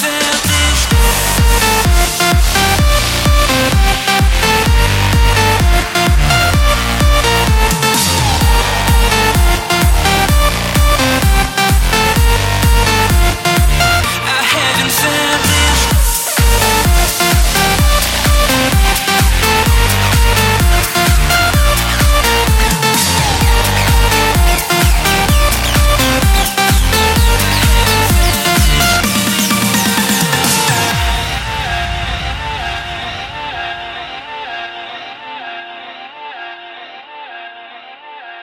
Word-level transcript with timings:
dancing 0.00 0.51